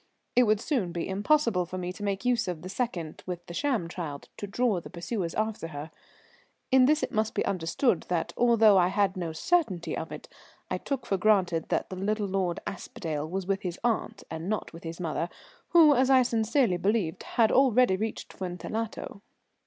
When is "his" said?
13.61-13.77, 14.85-14.99